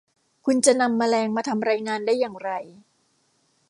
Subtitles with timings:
[0.45, 2.51] คุณจะนำแมลงมาทำรายงานได้อย่างไร